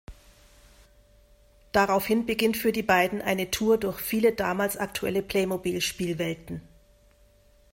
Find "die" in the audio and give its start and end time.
2.71-2.81